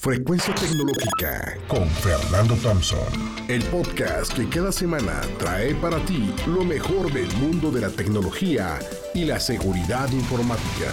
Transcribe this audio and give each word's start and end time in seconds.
Frecuencia 0.00 0.54
Tecnológica 0.54 1.58
con 1.66 1.88
Fernando 1.88 2.54
Thompson. 2.62 3.00
El 3.48 3.64
podcast 3.64 4.32
que 4.32 4.48
cada 4.48 4.70
semana 4.70 5.22
trae 5.40 5.74
para 5.74 5.98
ti 6.06 6.32
lo 6.46 6.62
mejor 6.62 7.12
del 7.12 7.28
mundo 7.38 7.72
de 7.72 7.80
la 7.80 7.90
tecnología 7.90 8.78
y 9.12 9.24
la 9.24 9.40
seguridad 9.40 10.08
informática. 10.12 10.92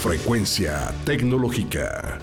Frecuencia 0.00 0.94
Tecnológica. 1.04 2.20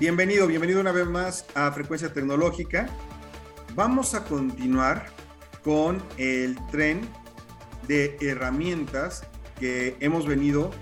Bienvenido, 0.00 0.48
bienvenido 0.48 0.80
una 0.80 0.90
vez 0.90 1.06
más 1.06 1.46
a 1.54 1.70
Frecuencia 1.70 2.12
Tecnológica. 2.12 2.88
Vamos 3.76 4.12
a 4.12 4.24
continuar 4.24 5.06
con 5.62 6.02
el 6.18 6.58
tren 6.72 7.08
de 7.86 8.16
herramientas 8.20 9.22
que 9.60 9.96
hemos 10.00 10.26
venido 10.26 10.72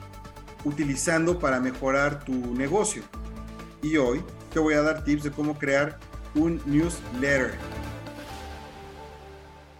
utilizando 0.65 1.39
para 1.39 1.61
mejorar 1.61 2.25
tu 2.25 2.55
negocio 2.55 3.03
y 3.83 3.97
hoy 3.97 4.25
te 4.53 4.59
voy 4.59 4.75
a 4.75 4.83
dar 4.83 5.05
tips 5.05 5.25
de 5.25 5.31
cómo 5.31 5.59
crear 5.59 5.99
un 6.35 6.63
newsletter. 6.67 7.55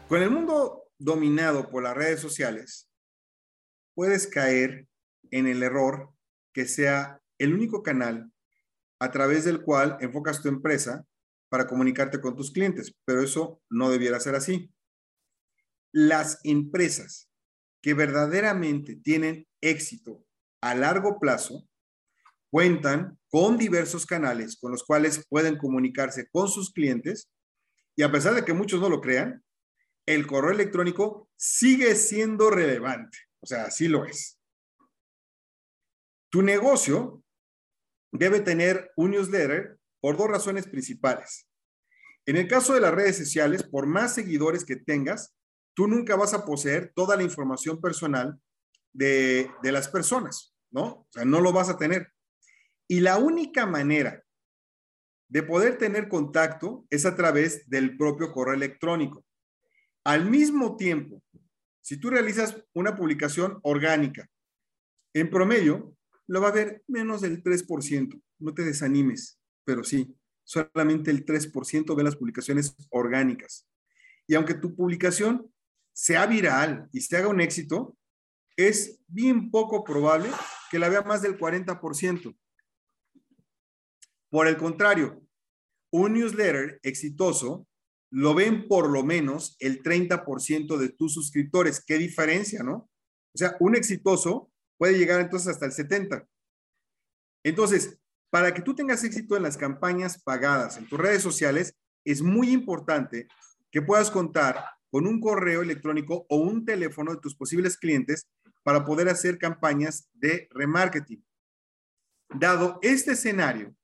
Con 0.09 0.23
el 0.23 0.31
mundo 0.31 0.85
dominado 0.99 1.69
por 1.69 1.83
las 1.83 1.97
redes 1.97 2.21
sociales, 2.21 2.89
puedes 3.95 4.27
caer 4.27 4.89
en 5.31 5.47
el 5.47 5.63
error 5.63 6.13
que 6.53 6.67
sea 6.67 7.21
el 7.39 7.55
único 7.55 7.83
canal 7.83 8.33
a 8.99 9.11
través 9.11 9.45
del 9.45 9.63
cual 9.63 9.97
enfocas 10.01 10.43
tu 10.43 10.49
empresa 10.49 11.07
para 11.49 11.67
comunicarte 11.67 12.21
con 12.21 12.37
tus 12.37 12.53
clientes, 12.53 12.95
pero 13.05 13.23
eso 13.23 13.63
no 13.69 13.91
debiera 13.91 14.21
ser 14.21 14.35
así. 14.35 14.73
Las 15.93 16.41
empresas 16.45 17.29
que 17.83 17.95
verdaderamente 17.95 18.97
tienen 18.97 19.47
éxito 19.61 20.25
a 20.61 20.75
largo 20.75 21.19
plazo 21.19 21.67
cuentan 22.51 23.20
con 23.31 23.57
diversos 23.57 24.07
canales 24.07 24.59
con 24.61 24.73
los 24.73 24.85
cuales 24.85 25.25
pueden 25.29 25.57
comunicarse 25.57 26.29
con 26.31 26.49
sus 26.49 26.73
clientes 26.73 27.31
y 27.97 28.03
a 28.03 28.11
pesar 28.11 28.35
de 28.35 28.45
que 28.45 28.53
muchos 28.53 28.81
no 28.81 28.89
lo 28.89 29.01
crean, 29.01 29.45
el 30.07 30.27
correo 30.27 30.53
electrónico 30.53 31.29
sigue 31.37 31.95
siendo 31.95 32.51
relevante. 32.51 33.19
O 33.41 33.47
sea, 33.47 33.65
así 33.65 33.89
lo 33.89 34.05
es. 34.05 34.39
Tu 36.31 36.43
negocio 36.43 37.23
debe 38.13 38.41
tener 38.41 38.91
un 38.97 39.13
newsletter 39.13 39.79
por 40.01 40.17
dos 40.17 40.29
razones 40.29 40.67
principales. 40.67 41.49
En 42.27 42.37
el 42.37 42.49
caso 42.49 42.75
de 42.75 42.81
las 42.81 42.95
redes 42.95 43.19
sociales, 43.19 43.63
por 43.63 43.87
más 43.87 44.15
seguidores 44.15 44.65
que 44.65 44.77
tengas, 44.77 45.35
tú 45.75 45.87
nunca 45.87 46.17
vas 46.17 46.35
a 46.35 46.45
poseer 46.45 46.93
toda 46.95 47.17
la 47.17 47.23
información 47.23 47.81
personal 47.81 48.41
de, 48.93 49.51
de 49.63 49.73
las 49.73 49.89
personas, 49.89 50.55
¿no? 50.71 50.85
O 50.85 51.07
sea, 51.11 51.25
no 51.25 51.41
lo 51.41 51.53
vas 51.53 51.69
a 51.69 51.79
tener. 51.79 52.13
Y 52.91 52.99
la 52.99 53.19
única 53.19 53.67
manera 53.67 54.25
de 55.29 55.45
poder 55.45 55.79
tener 55.79 56.09
contacto 56.09 56.89
es 56.91 57.07
a 57.07 57.15
través 57.15 57.71
del 57.71 57.97
propio 57.97 58.33
correo 58.33 58.55
electrónico. 58.55 59.25
Al 60.03 60.29
mismo 60.29 60.77
tiempo, 60.77 61.23
si 61.81 61.99
tú 61.99 62.11
realizas 62.11 62.61
una 62.73 62.97
publicación 62.97 63.61
orgánica, 63.63 64.29
en 65.15 65.31
promedio, 65.31 65.97
lo 66.27 66.41
va 66.41 66.49
a 66.49 66.53
ver 66.53 66.83
menos 66.89 67.21
del 67.21 67.45
3%. 67.45 68.21
No 68.41 68.55
te 68.55 68.65
desanimes, 68.65 69.41
pero 69.65 69.85
sí, 69.85 70.13
solamente 70.43 71.13
el 71.13 71.25
3% 71.25 71.95
ve 71.95 72.03
las 72.03 72.17
publicaciones 72.17 72.75
orgánicas. 72.91 73.69
Y 74.27 74.35
aunque 74.35 74.55
tu 74.55 74.75
publicación 74.75 75.49
sea 75.93 76.27
viral 76.27 76.89
y 76.91 77.03
se 77.03 77.17
haga 77.17 77.29
un 77.29 77.41
éxito, 77.41 77.97
es 78.57 79.01
bien 79.07 79.53
poco 79.53 79.85
probable 79.85 80.29
que 80.73 80.81
la 80.81 80.89
vea 80.89 81.03
más 81.03 81.23
del 81.23 81.39
40%. 81.39 82.37
Por 84.31 84.47
el 84.47 84.57
contrario, 84.57 85.23
un 85.93 86.15
newsletter 86.15 86.79
exitoso 86.83 87.67
lo 88.13 88.35
ven 88.35 88.67
por 88.67 88.89
lo 88.91 89.05
menos 89.05 89.57
el 89.61 89.83
30% 89.83 90.77
de 90.77 90.89
tus 90.89 91.15
suscriptores. 91.15 91.85
¿Qué 91.85 91.99
diferencia, 91.99 92.63
no? 92.63 92.91
O 93.35 93.39
sea, 93.39 93.57
un 93.61 93.77
exitoso 93.77 94.51
puede 94.79 94.99
llegar 94.99 95.21
entonces 95.21 95.49
hasta 95.49 95.67
el 95.67 95.73
70%. 95.73 96.27
Entonces, 97.45 97.99
para 98.31 98.53
que 98.55 98.63
tú 98.63 98.75
tengas 98.75 99.03
éxito 99.05 99.37
en 99.37 99.43
las 99.43 99.57
campañas 99.57 100.23
pagadas 100.23 100.77
en 100.77 100.89
tus 100.89 100.99
redes 100.99 101.23
sociales, 101.23 101.75
es 102.05 102.23
muy 102.23 102.51
importante 102.51 103.29
que 103.71 103.83
puedas 103.83 104.11
contar 104.11 104.65
con 104.91 105.07
un 105.07 105.21
correo 105.21 105.63
electrónico 105.63 106.27
o 106.29 106.37
un 106.37 106.65
teléfono 106.65 107.15
de 107.15 107.21
tus 107.21 107.37
posibles 107.37 107.77
clientes 107.77 108.29
para 108.63 108.85
poder 108.85 109.09
hacer 109.09 109.39
campañas 109.39 110.09
de 110.15 110.49
remarketing. 110.51 111.25
Dado 112.35 112.79
este 112.83 113.13
escenario, 113.13 113.75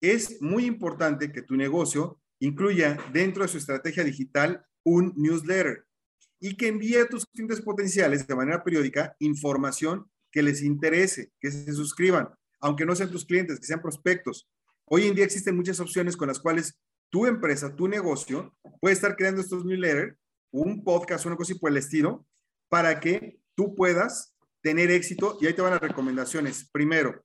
es 0.00 0.40
muy 0.40 0.64
importante 0.64 1.32
que 1.32 1.42
tu 1.42 1.56
negocio 1.56 2.20
incluya 2.40 2.98
dentro 3.12 3.42
de 3.42 3.48
su 3.48 3.58
estrategia 3.58 4.04
digital 4.04 4.64
un 4.84 5.12
newsletter 5.16 5.86
y 6.38 6.56
que 6.56 6.68
envíe 6.68 6.96
a 6.96 7.08
tus 7.08 7.26
clientes 7.26 7.60
potenciales 7.60 8.26
de 8.26 8.34
manera 8.34 8.62
periódica 8.62 9.16
información 9.20 10.08
que 10.30 10.42
les 10.42 10.62
interese, 10.62 11.32
que 11.40 11.50
se 11.50 11.72
suscriban, 11.72 12.28
aunque 12.60 12.84
no 12.84 12.94
sean 12.94 13.10
tus 13.10 13.24
clientes, 13.24 13.58
que 13.58 13.66
sean 13.66 13.80
prospectos. 13.80 14.48
Hoy 14.84 15.06
en 15.06 15.14
día 15.14 15.24
existen 15.24 15.56
muchas 15.56 15.80
opciones 15.80 16.16
con 16.16 16.28
las 16.28 16.38
cuales 16.38 16.78
tu 17.10 17.26
empresa, 17.26 17.74
tu 17.74 17.88
negocio, 17.88 18.54
puede 18.80 18.94
estar 18.94 19.16
creando 19.16 19.40
estos 19.40 19.64
newsletters, 19.64 20.16
un 20.50 20.84
podcast, 20.84 21.26
una 21.26 21.36
cosa 21.36 21.52
y 21.52 21.58
por 21.58 21.70
el 21.70 21.78
estilo, 21.78 22.26
para 22.68 23.00
que 23.00 23.40
tú 23.54 23.74
puedas 23.74 24.36
tener 24.62 24.90
éxito. 24.90 25.38
Y 25.40 25.46
ahí 25.46 25.54
te 25.54 25.62
van 25.62 25.72
las 25.72 25.80
recomendaciones. 25.80 26.68
Primero, 26.70 27.24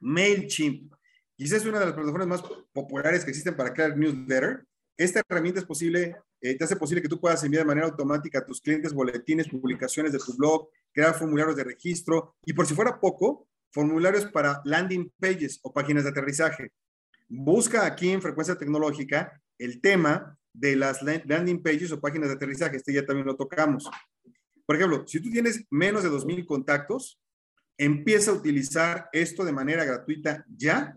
MailChimp. 0.00 0.92
Quizás 1.42 1.62
es 1.62 1.66
una 1.66 1.80
de 1.80 1.86
las 1.86 1.94
plataformas 1.94 2.28
más 2.28 2.42
populares 2.72 3.24
que 3.24 3.30
existen 3.30 3.56
para 3.56 3.74
crear 3.74 3.98
newsletter. 3.98 4.64
Esta 4.96 5.22
herramienta 5.28 5.58
es 5.58 5.66
posible, 5.66 6.14
eh, 6.40 6.56
te 6.56 6.62
hace 6.62 6.76
posible 6.76 7.02
que 7.02 7.08
tú 7.08 7.18
puedas 7.18 7.42
enviar 7.42 7.64
de 7.64 7.66
manera 7.66 7.88
automática 7.88 8.38
a 8.38 8.46
tus 8.46 8.60
clientes 8.60 8.92
boletines, 8.92 9.48
publicaciones 9.48 10.12
de 10.12 10.20
tu 10.20 10.36
blog, 10.36 10.68
crear 10.92 11.12
formularios 11.18 11.56
de 11.56 11.64
registro 11.64 12.36
y 12.46 12.52
por 12.52 12.64
si 12.64 12.76
fuera 12.76 13.00
poco, 13.00 13.48
formularios 13.72 14.26
para 14.26 14.62
landing 14.64 15.12
pages 15.18 15.58
o 15.64 15.72
páginas 15.72 16.04
de 16.04 16.10
aterrizaje. 16.10 16.70
Busca 17.28 17.86
aquí 17.86 18.10
en 18.10 18.22
Frecuencia 18.22 18.56
Tecnológica 18.56 19.42
el 19.58 19.80
tema 19.80 20.38
de 20.52 20.76
las 20.76 21.02
landing 21.02 21.60
pages 21.60 21.90
o 21.90 22.00
páginas 22.00 22.28
de 22.28 22.36
aterrizaje. 22.36 22.76
Este 22.76 22.92
ya 22.92 23.04
también 23.04 23.26
lo 23.26 23.34
tocamos. 23.34 23.90
Por 24.64 24.76
ejemplo, 24.76 25.04
si 25.08 25.20
tú 25.20 25.28
tienes 25.28 25.64
menos 25.70 26.04
de 26.04 26.08
2.000 26.08 26.46
contactos, 26.46 27.18
empieza 27.76 28.30
a 28.30 28.34
utilizar 28.34 29.08
esto 29.12 29.44
de 29.44 29.50
manera 29.50 29.84
gratuita 29.84 30.46
ya 30.48 30.96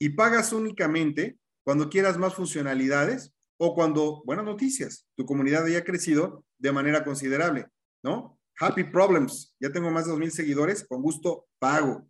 y 0.00 0.08
pagas 0.08 0.52
únicamente 0.52 1.38
cuando 1.62 1.90
quieras 1.90 2.16
más 2.16 2.34
funcionalidades 2.34 3.32
o 3.58 3.74
cuando, 3.74 4.22
buenas 4.24 4.46
noticias, 4.46 5.06
tu 5.14 5.26
comunidad 5.26 5.66
haya 5.66 5.84
crecido 5.84 6.44
de 6.58 6.72
manera 6.72 7.04
considerable, 7.04 7.66
¿no? 8.02 8.40
Happy 8.58 8.84
Problems, 8.84 9.54
ya 9.60 9.70
tengo 9.70 9.90
más 9.90 10.06
de 10.06 10.12
2.000 10.12 10.30
seguidores, 10.30 10.86
con 10.88 11.02
gusto 11.02 11.46
pago. 11.58 12.08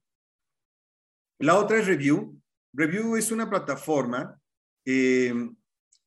La 1.40 1.56
otra 1.58 1.78
es 1.78 1.86
Review. 1.86 2.40
Review 2.72 3.16
es 3.16 3.32
una 3.32 3.50
plataforma 3.50 4.40
eh, 4.84 5.50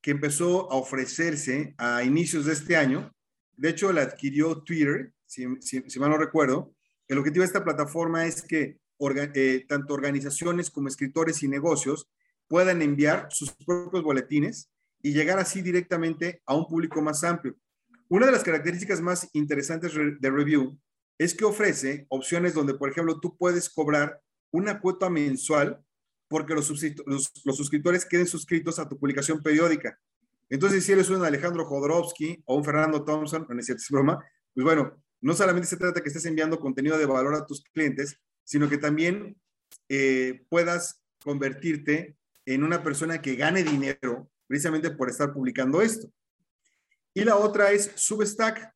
que 0.00 0.10
empezó 0.10 0.70
a 0.72 0.76
ofrecerse 0.76 1.74
a 1.76 2.02
inicios 2.02 2.46
de 2.46 2.54
este 2.54 2.76
año. 2.76 3.14
De 3.56 3.70
hecho, 3.70 3.92
la 3.92 4.02
adquirió 4.02 4.62
Twitter, 4.62 5.12
si, 5.26 5.44
si 5.60 5.98
mal 5.98 6.10
no 6.10 6.16
recuerdo. 6.16 6.74
El 7.08 7.18
objetivo 7.18 7.42
de 7.42 7.46
esta 7.46 7.64
plataforma 7.64 8.24
es 8.24 8.42
que 8.42 8.78
eh, 9.00 9.64
tanto 9.68 9.94
organizaciones 9.94 10.70
como 10.70 10.88
escritores 10.88 11.42
y 11.42 11.48
negocios 11.48 12.08
puedan 12.48 12.82
enviar 12.82 13.28
sus 13.30 13.52
propios 13.52 14.02
boletines 14.02 14.70
y 15.02 15.12
llegar 15.12 15.38
así 15.38 15.62
directamente 15.62 16.42
a 16.46 16.54
un 16.54 16.66
público 16.66 17.02
más 17.02 17.24
amplio. 17.24 17.56
Una 18.08 18.26
de 18.26 18.32
las 18.32 18.44
características 18.44 19.00
más 19.00 19.28
interesantes 19.32 19.92
de 19.94 20.30
Review 20.30 20.78
es 21.18 21.34
que 21.34 21.44
ofrece 21.44 22.06
opciones 22.08 22.54
donde, 22.54 22.74
por 22.74 22.90
ejemplo, 22.90 23.20
tú 23.20 23.36
puedes 23.36 23.68
cobrar 23.70 24.20
una 24.50 24.80
cuota 24.80 25.10
mensual 25.10 25.82
porque 26.28 26.54
los, 26.54 26.66
suscriptores 26.66 28.04
queden 28.04 28.26
suscritos 28.26 28.78
a 28.78 28.88
tu 28.88 28.98
publicación 28.98 29.42
periódica. 29.42 29.98
Entonces, 30.48 30.84
si 30.84 30.92
eres 30.92 31.10
un 31.10 31.24
Alejandro 31.24 31.64
Jodorowsky 31.64 32.42
o 32.46 32.56
un 32.56 32.64
Fernando 32.64 33.04
Thompson, 33.04 33.46
no 33.48 33.60
es 33.60 33.88
broma, 33.90 34.24
pues 34.54 34.64
bueno, 34.64 35.02
no 35.20 35.32
solamente 35.34 35.68
se 35.68 35.76
trata 35.76 36.02
que 36.02 36.08
estés 36.08 36.26
enviando 36.26 36.60
contenido 36.60 36.98
de 36.98 37.06
valor 37.06 37.34
a 37.34 37.46
tus 37.46 37.62
clientes, 37.72 38.20
sino 38.44 38.68
que 38.68 38.78
también 38.78 39.36
eh, 39.88 40.44
puedas 40.48 41.02
convertirte 41.22 42.16
en 42.46 42.62
una 42.62 42.82
persona 42.82 43.20
que 43.20 43.36
gane 43.36 43.62
dinero 43.62 44.30
precisamente 44.46 44.90
por 44.90 45.08
estar 45.08 45.32
publicando 45.32 45.80
esto. 45.80 46.08
Y 47.14 47.24
la 47.24 47.36
otra 47.36 47.72
es 47.72 47.92
Substack. 47.94 48.72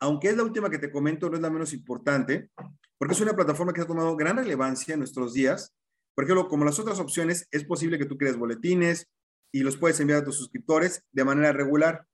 Aunque 0.00 0.28
es 0.28 0.36
la 0.36 0.44
última 0.44 0.70
que 0.70 0.78
te 0.78 0.90
comento, 0.90 1.28
no 1.28 1.36
es 1.36 1.42
la 1.42 1.50
menos 1.50 1.72
importante, 1.72 2.50
porque 2.98 3.14
es 3.14 3.20
una 3.20 3.34
plataforma 3.34 3.72
que 3.72 3.80
ha 3.80 3.86
tomado 3.86 4.14
gran 4.16 4.36
relevancia 4.36 4.94
en 4.94 5.00
nuestros 5.00 5.32
días. 5.32 5.74
Por 6.14 6.24
ejemplo, 6.24 6.48
como 6.48 6.64
las 6.64 6.78
otras 6.78 7.00
opciones, 7.00 7.48
es 7.50 7.64
posible 7.64 7.98
que 7.98 8.04
tú 8.04 8.16
crees 8.16 8.36
boletines 8.36 9.08
y 9.50 9.60
los 9.60 9.76
puedes 9.76 9.98
enviar 9.98 10.20
a 10.20 10.24
tus 10.24 10.36
suscriptores 10.36 11.02
de 11.10 11.24
manera 11.24 11.52
regular. 11.52 12.06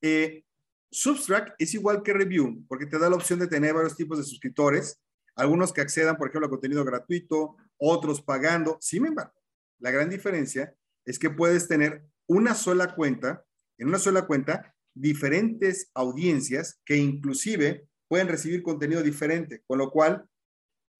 Eh, 0.00 0.44
Substack 0.90 1.54
es 1.58 1.74
igual 1.74 2.02
que 2.02 2.12
Review, 2.12 2.64
porque 2.68 2.86
te 2.86 2.98
da 2.98 3.08
la 3.08 3.16
opción 3.16 3.38
de 3.38 3.46
tener 3.46 3.74
varios 3.74 3.96
tipos 3.96 4.18
de 4.18 4.24
suscriptores 4.24 5.00
algunos 5.34 5.72
que 5.72 5.80
accedan, 5.80 6.16
por 6.16 6.28
ejemplo, 6.28 6.46
a 6.46 6.50
contenido 6.50 6.84
gratuito, 6.84 7.56
otros 7.78 8.22
pagando. 8.22 8.78
Sin 8.80 9.06
embargo, 9.06 9.34
la 9.78 9.90
gran 9.90 10.10
diferencia 10.10 10.74
es 11.04 11.18
que 11.18 11.30
puedes 11.30 11.68
tener 11.68 12.04
una 12.26 12.54
sola 12.54 12.94
cuenta, 12.94 13.44
en 13.78 13.88
una 13.88 13.98
sola 13.98 14.26
cuenta, 14.26 14.74
diferentes 14.94 15.90
audiencias 15.94 16.80
que 16.84 16.96
inclusive 16.96 17.88
pueden 18.08 18.28
recibir 18.28 18.62
contenido 18.62 19.02
diferente, 19.02 19.62
con 19.66 19.78
lo 19.78 19.90
cual 19.90 20.28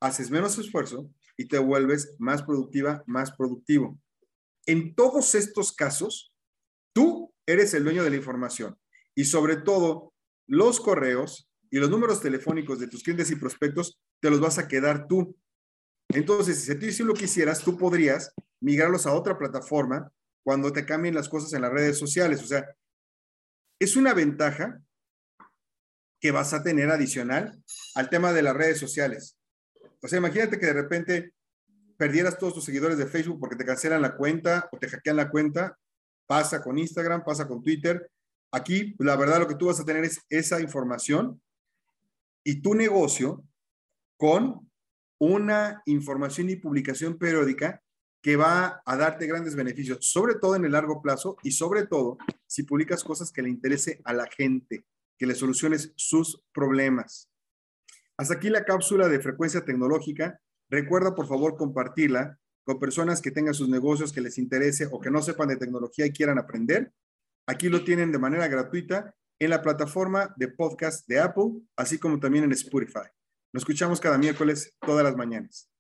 haces 0.01 0.31
menos 0.31 0.59
esfuerzo 0.59 1.11
y 1.37 1.47
te 1.47 1.59
vuelves 1.59 2.17
más 2.19 2.43
productiva, 2.43 3.05
más 3.07 3.33
productivo. 3.33 4.01
En 4.67 4.95
todos 4.95 5.35
estos 5.35 5.73
casos, 5.73 6.35
tú 6.93 7.35
eres 7.47 7.75
el 7.75 7.85
dueño 7.85 8.03
de 8.03 8.11
la 8.11 8.17
información 8.17 8.79
y 9.15 9.25
sobre 9.25 9.57
todo 9.57 10.15
los 10.47 10.81
correos 10.81 11.51
y 11.71 11.79
los 11.79 11.91
números 11.91 12.21
telefónicos 12.21 12.79
de 12.79 12.89
tus 12.89 13.03
clientes 13.03 13.31
y 13.31 13.37
prospectos 13.37 14.01
te 14.23 14.31
los 14.31 14.41
vas 14.41 14.57
a 14.59 14.69
quedar 14.69 15.09
tú. 15.09 15.37
Entonces, 16.09 16.65
si 16.65 16.97
tú 16.97 17.05
lo 17.05 17.13
quisieras, 17.13 17.61
tú 17.61 17.77
podrías 17.77 18.33
migrarlos 18.61 19.05
a 19.07 19.15
otra 19.15 19.37
plataforma 19.37 20.13
cuando 20.45 20.73
te 20.73 20.87
cambien 20.87 21.17
las 21.17 21.29
cosas 21.29 21.53
en 21.55 21.63
las 21.63 21.73
redes 21.73 21.99
sociales. 21.99 22.41
O 22.41 22.47
sea, 22.47 22.65
es 23.81 23.97
una 23.97 24.15
ventaja 24.15 24.81
que 26.21 26.31
vas 26.31 26.55
a 26.55 26.63
tener 26.63 26.89
adicional 26.89 27.61
al 27.97 28.09
tema 28.11 28.33
de 28.33 28.43
las 28.43 28.55
redes 28.55 28.79
sociales. 28.79 29.37
O 30.01 30.07
sea, 30.07 30.19
imagínate 30.19 30.59
que 30.59 30.67
de 30.67 30.73
repente 30.73 31.33
perdieras 31.97 32.39
todos 32.39 32.55
tus 32.55 32.65
seguidores 32.65 32.99
de 32.99 33.07
Facebook 33.07 33.41
porque 33.41 33.57
te 33.57 33.65
cancelan 33.65 34.03
la 34.03 34.17
cuenta 34.17 34.69
o 34.71 34.79
te 34.79 34.89
hackean 34.89 35.17
la 35.17 35.31
cuenta. 35.31 35.77
Pasa 36.29 36.63
con 36.63 36.79
Instagram, 36.79 37.25
pasa 37.25 37.49
con 37.49 37.61
Twitter. 37.61 38.09
Aquí, 38.53 38.95
la 39.01 39.17
verdad, 39.17 39.41
lo 39.41 39.49
que 39.49 39.57
tú 39.57 39.67
vas 39.67 39.81
a 39.81 39.85
tener 39.85 40.05
es 40.05 40.21
esa 40.29 40.61
información 40.61 41.43
y 42.45 42.63
tu 42.63 42.75
negocio 42.75 43.43
con 44.23 44.71
una 45.19 45.83
información 45.85 46.49
y 46.49 46.55
publicación 46.55 47.19
periódica 47.19 47.83
que 48.23 48.37
va 48.37 48.81
a 48.87 48.97
darte 48.97 49.27
grandes 49.27 49.57
beneficios, 49.57 49.99
sobre 50.01 50.37
todo 50.37 50.55
en 50.55 50.65
el 50.65 50.71
largo 50.71 51.03
plazo 51.03 51.37
y 51.43 51.51
sobre 51.51 51.89
todo 51.89 52.19
si 52.47 52.63
publicas 52.63 53.03
cosas 53.03 53.33
que 53.33 53.43
le 53.43 53.49
interese 53.49 54.01
a 54.05 54.13
la 54.13 54.29
gente, 54.29 54.85
que 55.19 55.27
le 55.27 55.35
soluciones 55.35 55.93
sus 55.97 56.41
problemas. 56.55 57.33
Hasta 58.17 58.35
aquí 58.35 58.49
la 58.49 58.65
cápsula 58.65 59.09
de 59.09 59.19
frecuencia 59.19 59.65
tecnológica. 59.65 60.41
Recuerda, 60.71 61.17
por 61.17 61.27
favor, 61.27 61.57
compartirla 61.57 62.39
con 62.63 62.79
personas 62.79 63.21
que 63.21 63.33
tengan 63.33 63.55
sus 63.55 63.69
negocios 63.69 64.13
que 64.13 64.21
les 64.21 64.39
interese 64.39 64.89
o 64.93 65.01
que 65.01 65.11
no 65.11 65.21
sepan 65.21 65.49
de 65.49 65.57
tecnología 65.57 66.07
y 66.07 66.13
quieran 66.13 66.39
aprender. 66.39 66.93
Aquí 67.49 67.69
lo 67.69 67.83
tienen 67.83 68.13
de 68.13 68.21
manera 68.21 68.47
gratuita 68.47 69.17
en 69.41 69.51
la 69.51 69.63
plataforma 69.63 70.33
de 70.37 70.47
podcast 70.47 71.09
de 71.09 71.19
Apple, 71.19 71.55
así 71.75 71.99
como 71.99 72.21
también 72.21 72.45
en 72.45 72.53
Spotify. 72.53 73.09
Nos 73.53 73.63
escuchamos 73.63 74.01
cada 74.01 74.17
miércoles, 74.17 74.75
todas 74.81 75.05
las 75.05 75.15
mañanas. 75.17 75.72